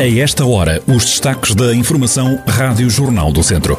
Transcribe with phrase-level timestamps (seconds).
[0.00, 3.78] A esta hora, os destaques da Informação Rádio Jornal do Centro.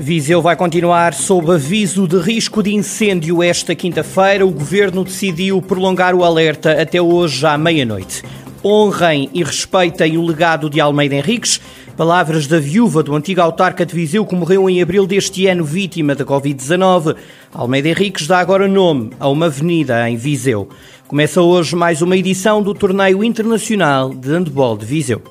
[0.00, 4.46] Viseu vai continuar sob aviso de risco de incêndio esta quinta-feira.
[4.46, 8.22] O governo decidiu prolongar o alerta até hoje à meia-noite.
[8.64, 11.60] Honrem e respeitem o legado de Almeida Henriques.
[11.96, 16.14] Palavras da viúva do antigo autarca de Viseu que morreu em abril deste ano vítima
[16.14, 17.16] da Covid-19.
[17.52, 20.68] Almeida Henriques dá agora nome a uma avenida em Viseu.
[21.08, 25.22] Começa hoje mais uma edição do Torneio Internacional de Handball de Viseu.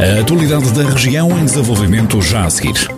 [0.00, 2.97] A atualidade da região em desenvolvimento já a seguir.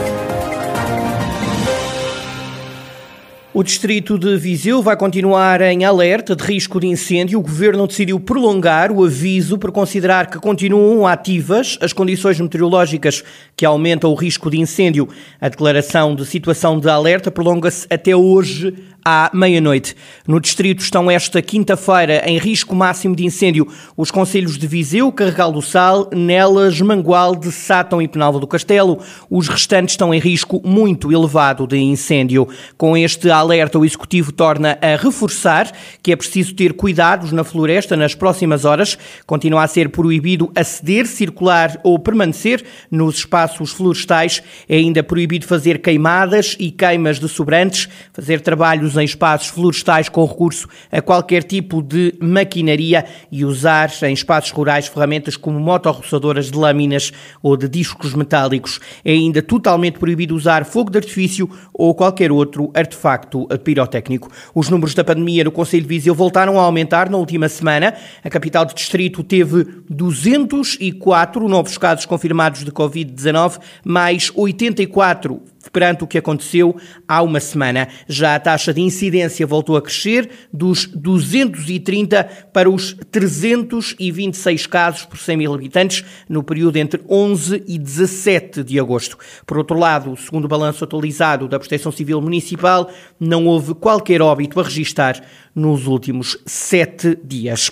[3.61, 7.37] O distrito de Viseu vai continuar em alerta de risco de incêndio.
[7.37, 13.23] O governo decidiu prolongar o aviso por considerar que continuam ativas as condições meteorológicas
[13.55, 15.07] que aumentam o risco de incêndio.
[15.39, 18.73] A declaração de situação de alerta prolonga-se até hoje
[19.05, 19.95] à meia-noite.
[20.27, 23.67] No distrito estão esta quinta-feira em risco máximo de incêndio
[23.97, 28.99] os conselhos de Viseu, Carregal do Sal, Nelas, Mangualde, Sátão e Penalva do Castelo.
[29.29, 32.47] Os restantes estão em risco muito elevado de incêndio.
[32.77, 35.71] Com este alerta, o Executivo torna a reforçar
[36.01, 38.97] que é preciso ter cuidados na floresta nas próximas horas.
[39.25, 44.41] Continua a ser proibido aceder, circular ou permanecer nos espaços florestais.
[44.69, 50.25] É ainda proibido fazer queimadas e queimas de sobrantes, fazer trabalhos em espaços florestais com
[50.25, 56.57] recurso a qualquer tipo de maquinaria e usar em espaços rurais ferramentas como motorroçadoras de
[56.57, 58.79] lâminas ou de discos metálicos.
[59.03, 63.30] É ainda totalmente proibido usar fogo de artifício ou qualquer outro artefacto
[63.63, 64.29] pirotécnico.
[64.53, 67.93] Os números da pandemia no Conselho de Viseu voltaram a aumentar na última semana.
[68.23, 76.07] A capital de distrito teve 204 novos casos confirmados de Covid-19, mais 84 perante o
[76.07, 76.75] que aconteceu
[77.07, 77.87] há uma semana.
[78.07, 82.23] Já a taxa de incidência voltou a crescer dos 230
[82.53, 88.79] para os 326 casos por 100 mil habitantes no período entre 11 e 17 de
[88.79, 89.17] agosto.
[89.45, 92.89] Por outro lado, segundo o balanço atualizado da Proteção Civil Municipal,
[93.19, 95.21] não houve qualquer óbito a registrar
[95.53, 97.71] nos últimos sete dias.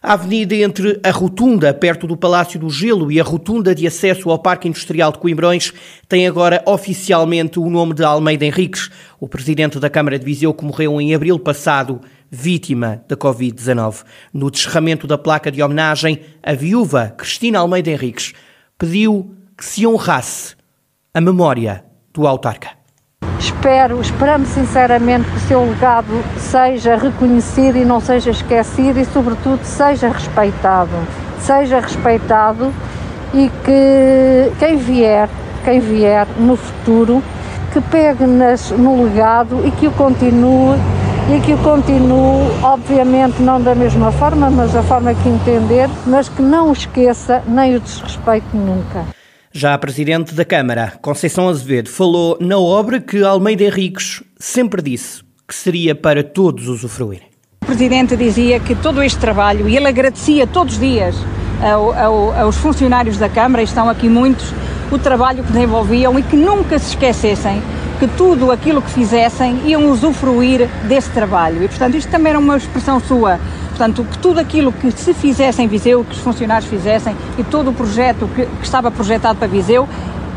[0.00, 4.30] A avenida entre a rotunda, perto do Palácio do Gelo, e a rotunda de acesso
[4.30, 5.72] ao Parque Industrial de Coimbrões
[6.08, 10.64] tem agora oficialmente o nome de Almeida Henriques, o presidente da Câmara de Viseu que
[10.64, 12.00] morreu em abril passado,
[12.30, 14.04] vítima da Covid-19.
[14.32, 18.34] No descerramento da placa de homenagem, a viúva Cristina Almeida Henriques
[18.78, 20.54] pediu que se honrasse
[21.12, 21.84] a memória
[22.14, 22.77] do autarca.
[23.38, 29.60] Espero, esperamos sinceramente que o seu legado seja reconhecido e não seja esquecido e, sobretudo,
[29.62, 30.90] seja respeitado.
[31.40, 32.72] Seja respeitado
[33.32, 35.28] e que quem vier,
[35.64, 37.22] quem vier no futuro,
[37.72, 40.76] que pegue nas, no legado e que o continue
[41.30, 46.28] e que o continue, obviamente não da mesma forma, mas da forma que entender, mas
[46.28, 49.17] que não o esqueça nem o desrespeite nunca.
[49.52, 55.22] Já a Presidente da Câmara, Conceição Azevedo, falou na obra que Almeida Henriques sempre disse
[55.46, 57.22] que seria para todos usufruir.
[57.62, 61.16] O Presidente dizia que todo este trabalho, e ele agradecia todos os dias
[61.62, 64.52] ao, ao, aos funcionários da Câmara, e estão aqui muitos,
[64.92, 67.62] o trabalho que desenvolviam e que nunca se esquecessem
[67.98, 71.64] que tudo aquilo que fizessem iam usufruir desse trabalho.
[71.64, 73.40] E, portanto, isto também era uma expressão sua
[73.78, 77.70] Portanto, que tudo aquilo que se fizesse em Viseu, que os funcionários fizessem e todo
[77.70, 79.88] o projeto que, que estava projetado para Viseu,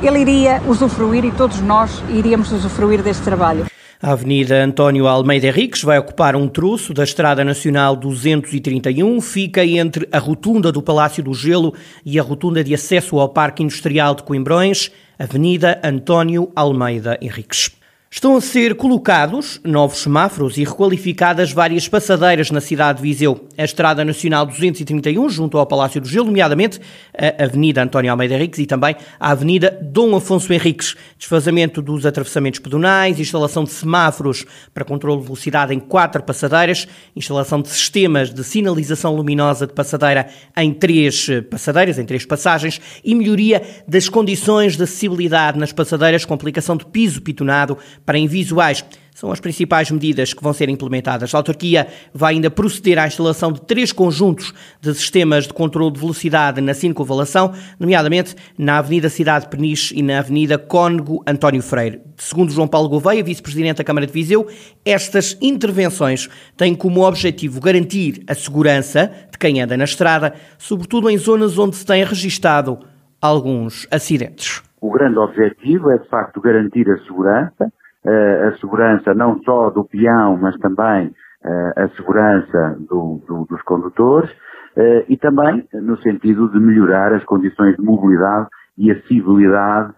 [0.03, 3.65] ele iria usufruir e todos nós iríamos usufruir deste trabalho.
[3.99, 10.07] A Avenida António Almeida Henriques vai ocupar um troço da Estrada Nacional 231, fica entre
[10.11, 11.73] a rotunda do Palácio do Gelo
[12.05, 17.80] e a rotunda de acesso ao Parque Industrial de Coimbrões, Avenida António Almeida Henriques.
[18.13, 23.47] Estão a ser colocados novos semáforos e requalificadas várias passadeiras na cidade de Viseu.
[23.57, 26.77] A Estrada Nacional 231, junto ao Palácio do Gelo, nomeadamente
[27.17, 30.93] a Avenida António Almeida Henriques e também a Avenida Dom Afonso Henriques.
[31.17, 37.61] Desfazamento dos atravessamentos pedonais, instalação de semáforos para controle de velocidade em quatro passadeiras, instalação
[37.61, 43.61] de sistemas de sinalização luminosa de passadeira em três passadeiras, em três passagens e melhoria
[43.87, 48.83] das condições de acessibilidade nas passadeiras com aplicação de piso pitonado para invisuais.
[49.13, 51.35] são as principais medidas que vão ser implementadas.
[51.35, 54.51] A autarquia vai ainda proceder à instalação de três conjuntos
[54.81, 60.19] de sistemas de controle de velocidade na circunvalação, nomeadamente na Avenida Cidade Peniche e na
[60.19, 62.01] Avenida Cónego António Freire.
[62.17, 64.47] Segundo João Paulo Gouveia, vice-presidente da Câmara de Viseu,
[64.83, 66.27] estas intervenções
[66.57, 71.75] têm como objetivo garantir a segurança de quem anda na estrada, sobretudo em zonas onde
[71.75, 72.79] se tem registado
[73.21, 74.63] alguns acidentes.
[74.79, 77.71] O grande objetivo é, de facto, garantir a segurança,
[78.03, 81.13] a segurança não só do peão, mas também
[81.43, 84.29] eh, a segurança do, do, dos condutores
[84.75, 89.93] eh, e também no sentido de melhorar as condições de mobilidade e acessibilidade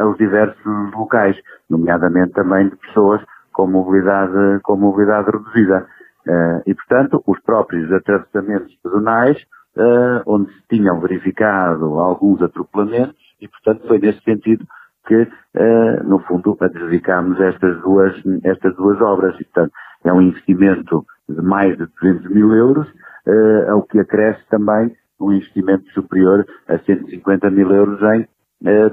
[0.00, 1.34] aos diversos locais,
[1.70, 3.22] nomeadamente também de pessoas
[3.54, 5.86] com mobilidade, com mobilidade reduzida.
[6.66, 9.42] E, portanto, os próprios atravessamentos pedonais,
[10.26, 14.62] onde se tinham verificado alguns atropelamentos, e, portanto, foi nesse sentido
[15.06, 18.14] que, uh, no fundo, adjudicámos estas duas,
[18.44, 19.34] estas duas obras.
[19.40, 19.72] E, portanto,
[20.04, 25.32] é um investimento de mais de 200 mil euros, uh, ao que acresce também um
[25.32, 28.28] investimento superior a 150 mil euros em eh,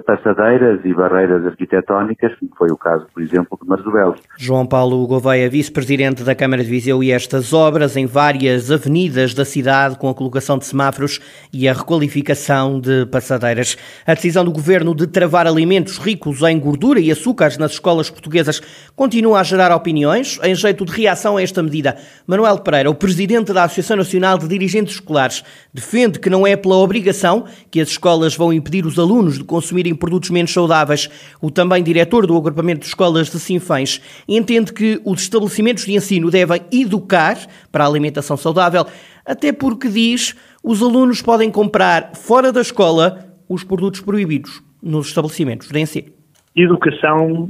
[0.05, 4.19] passadeiras e barreiras arquitetónicas, como foi o caso, por exemplo, de Marzobelos.
[4.37, 9.45] João Paulo Gouveia, vice-presidente da Câmara de Viseu, e estas obras em várias avenidas da
[9.45, 11.19] cidade, com a colocação de semáforos
[11.53, 13.77] e a requalificação de passadeiras.
[14.07, 18.61] A decisão do governo de travar alimentos ricos em gordura e açúcares nas escolas portuguesas
[18.95, 20.39] continua a gerar opiniões.
[20.43, 21.95] Em jeito de reação a esta medida,
[22.25, 25.43] Manuel Pereira, o presidente da Associação Nacional de Dirigentes Escolares,
[25.73, 29.93] defende que não é pela obrigação que as escolas vão impedir os alunos de consumirem
[29.93, 31.09] produtos menos saudáveis.
[31.41, 36.31] O também diretor do agrupamento de escolas de Sinfãs entende que os estabelecimentos de ensino
[36.31, 37.37] devem educar
[37.71, 38.85] para a alimentação saudável,
[39.25, 45.67] até porque diz os alunos podem comprar fora da escola os produtos proibidos nos estabelecimentos
[45.67, 46.11] de ensino.
[46.55, 47.49] Educação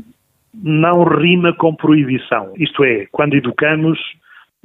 [0.54, 2.54] não rima com proibição.
[2.58, 4.00] Isto é, quando educamos,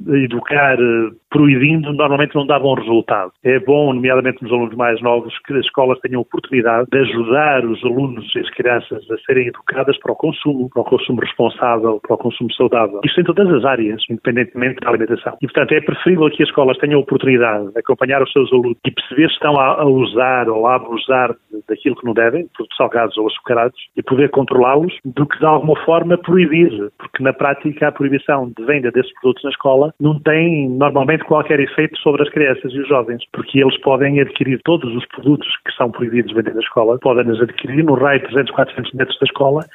[0.07, 3.31] educar eh, proibindo normalmente não dá bom resultado.
[3.43, 7.83] É bom, nomeadamente nos alunos mais novos, que as escolas tenham oportunidade de ajudar os
[7.83, 12.15] alunos e as crianças a serem educadas para o consumo, para o consumo responsável, para
[12.15, 13.01] o consumo saudável.
[13.03, 15.37] Isto em todas as áreas, independentemente da alimentação.
[15.41, 18.91] E, portanto, é preferível que as escolas tenham oportunidade de acompanhar os seus alunos e
[18.91, 21.35] perceber se estão a, usar ou a abusar
[21.67, 25.75] daquilo que não devem, produtos salgados ou açucarados, e poder controlá-los, do que de alguma
[25.83, 30.19] forma proibir, porque na prática a proibição de venda desses produtos na escola escola não
[30.19, 34.93] tem normalmente qualquer efeito sobre as crianças e os jovens, porque eles podem adquirir todos
[34.95, 38.51] os produtos que são proibidos de vender na escola, podem-nos adquirir no raio de 300,
[38.53, 39.65] 400 metros da escola,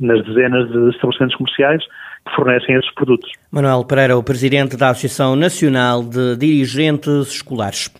[0.00, 1.84] nas dezenas de estabelecimentos comerciais
[2.26, 3.30] que fornecem esses produtos.
[3.50, 7.90] Manuel Pereira, o presidente da Associação Nacional de Dirigentes Escolares.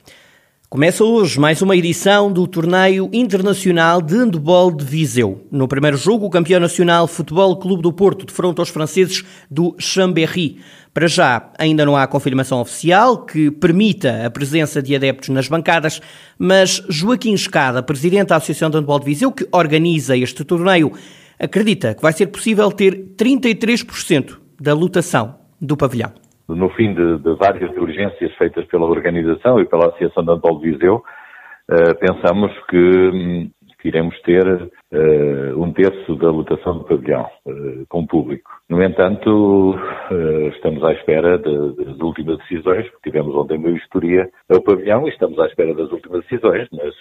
[0.73, 5.47] Começa hoje mais uma edição do Torneio Internacional de Handball de Viseu.
[5.51, 10.61] No primeiro jogo, o campeão nacional Futebol Clube do Porto defronta os franceses do Chambéry.
[10.95, 16.01] Para já, ainda não há confirmação oficial que permita a presença de adeptos nas bancadas,
[16.39, 20.91] mas Joaquim Escada, presidente da Associação de Handball de Viseu, que organiza este torneio,
[21.39, 26.22] acredita que vai ser possível ter 33% da lotação do pavilhão.
[26.49, 30.71] No fim de, de, várias diligências feitas pela organização e pela Associação de Handball de
[30.73, 33.51] Viseu, uh, pensamos que hum,
[33.83, 38.49] que iremos ter uh, um terço da lotação do pavilhão uh, com público.
[38.71, 39.75] No entanto,
[40.55, 45.11] estamos à espera de, das últimas decisões, porque tivemos ontem uma vistoria ao pavilhão e
[45.11, 46.95] estamos à espera das últimas decisões, mas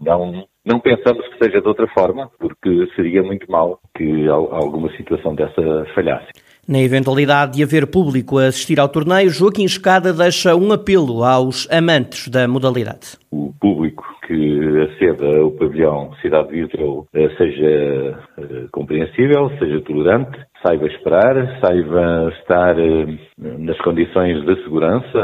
[0.00, 5.34] não, não pensamos que seja de outra forma, porque seria muito mal que alguma situação
[5.34, 6.28] dessa falhasse.
[6.68, 11.70] Na eventualidade de haver público a assistir ao torneio, Joaquim Escada deixa um apelo aos
[11.70, 13.16] amantes da modalidade.
[13.30, 20.36] O público que aceda ao pavilhão Cidade de Viseu eh, seja eh, compreensível, seja tolerante,
[20.60, 25.18] saiba esperar, saiba estar eh, nas condições de segurança,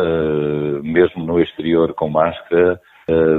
[0.84, 2.80] mesmo no exterior com máscara,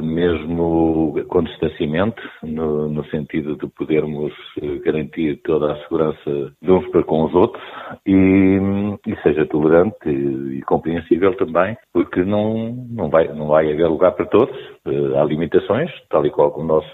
[0.02, 6.88] mesmo com distanciamento, no, no, sentido de podermos uh, garantir toda a segurança de uns
[6.90, 7.64] para com os outros
[8.06, 8.60] e,
[9.08, 14.12] e seja tolerante e, e, compreensível também, porque não, não, vai, não vai haver lugar
[14.14, 16.86] para todos, há limitações, tal e qual como nós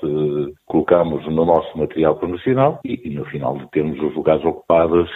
[0.65, 5.09] colocamos no nosso material promocional e, e, no final de termos os lugares ocupados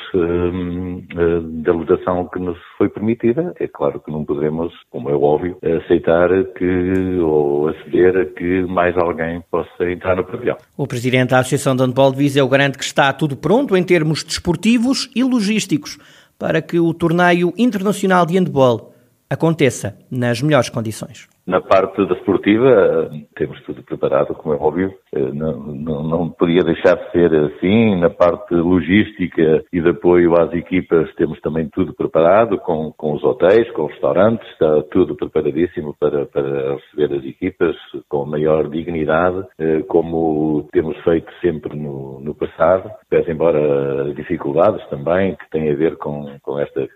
[1.63, 6.29] da lotação que nos foi permitida, é claro que não poderemos, como é óbvio, aceitar
[6.55, 10.57] que ou aceder a que mais alguém possa entrar no pavilhão.
[10.77, 14.23] O presidente da Associação de Handball de Viseu garante que está tudo pronto em termos
[14.23, 15.97] desportivos e logísticos
[16.37, 18.93] para que o torneio internacional de handball
[19.29, 21.32] aconteça nas melhores condições.
[21.45, 24.93] Na parte da esportiva, temos tudo preparado, como é óbvio.
[25.13, 27.99] Não, não, não podia deixar de ser assim.
[27.99, 33.23] Na parte logística e de apoio às equipas, temos também tudo preparado, com, com os
[33.23, 37.75] hotéis, com os restaurantes, está tudo preparadíssimo para, para receber as equipas
[38.07, 39.45] com maior dignidade,
[39.87, 45.97] como temos feito sempre no, no passado, pese embora dificuldades também que têm a ver
[45.97, 46.87] com, com esta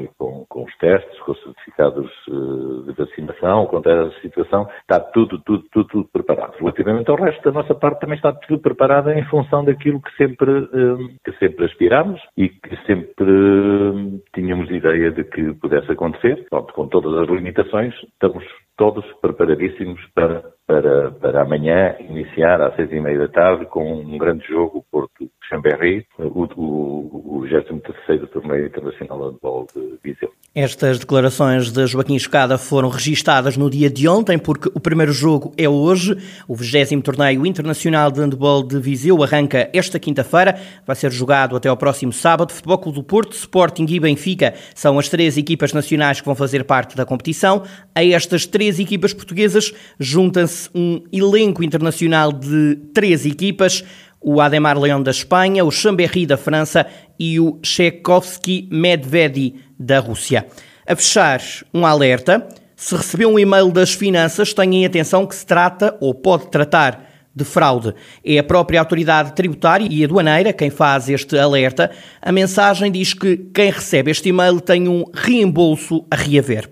[0.00, 5.38] e com, com os testes, com os certificados de vacinação, contra a situação, está tudo,
[5.40, 6.56] tudo, tudo, tudo preparado.
[6.58, 10.50] Relativamente ao resto, da nossa parte também está tudo preparado em função daquilo que sempre,
[10.50, 16.46] hum, que sempre aspiramos e que sempre hum, tínhamos ideia de que pudesse acontecer.
[16.50, 18.44] Pronto, com todas as limitações, estamos
[18.76, 24.18] todos preparadíssimos para, para, para amanhã iniciar às seis e meia da tarde com um
[24.18, 24.84] grande jogo
[26.18, 30.32] O, o, o 23º Torneio Internacional Handball de Viseu.
[30.54, 35.52] Estas declarações de Joaquim Escada foram registadas no dia de ontem, porque o primeiro jogo
[35.56, 36.16] é hoje.
[36.46, 40.58] O 20 Torneio Internacional de Handball de Viseu arranca esta quinta-feira.
[40.86, 42.52] Vai ser jogado até ao próximo sábado.
[42.52, 46.64] Futebol Clube do Porto, Sporting e Benfica são as três equipas nacionais que vão fazer
[46.64, 47.62] parte da competição.
[47.94, 53.84] A estas três equipas portuguesas junta-se um elenco internacional de três equipas
[54.22, 56.86] o Ademar Leão da Espanha, o Chambéry da França
[57.18, 60.46] e o Tchaikovsky Medvedi da Rússia.
[60.86, 61.40] A fechar,
[61.72, 62.46] um alerta.
[62.76, 67.44] Se recebeu um e-mail das finanças, tenham atenção que se trata ou pode tratar de
[67.44, 67.94] fraude.
[68.24, 71.90] É a própria autoridade tributária e aduaneira quem faz este alerta.
[72.20, 76.68] A mensagem diz que quem recebe este e-mail tem um reembolso a reaver.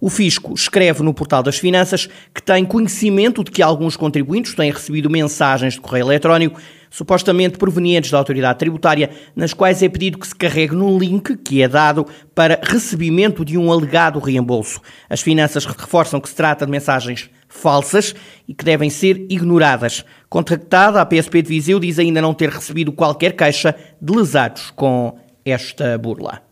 [0.00, 4.70] O Fisco escreve no portal das Finanças que tem conhecimento de que alguns contribuintes têm
[4.70, 6.60] recebido mensagens de correio eletrónico
[6.94, 11.60] supostamente provenientes da autoridade tributária, nas quais é pedido que se carregue num link que
[11.60, 14.80] é dado para recebimento de um alegado reembolso.
[15.10, 18.14] As finanças reforçam que se trata de mensagens falsas
[18.46, 20.04] e que devem ser ignoradas.
[20.28, 25.16] Contactada, a PSP de Viseu diz ainda não ter recebido qualquer queixa de lesados com
[25.44, 26.43] esta burla.